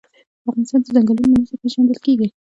افغانستان 0.49 0.79
د 0.83 0.87
ځنګلونه 0.95 1.25
له 1.31 1.37
مخې 1.41 1.55
پېژندل 1.61 1.97
کېږي. 2.05 2.27